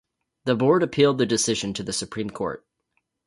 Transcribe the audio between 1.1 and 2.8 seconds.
the decision to the Supreme Court.